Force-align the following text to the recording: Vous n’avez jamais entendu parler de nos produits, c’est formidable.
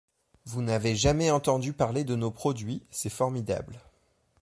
Vous 0.47 0.63
n’avez 0.63 0.95
jamais 0.95 1.29
entendu 1.29 1.73
parler 1.73 2.03
de 2.03 2.15
nos 2.15 2.31
produits, 2.31 2.81
c’est 2.89 3.11
formidable. 3.11 3.77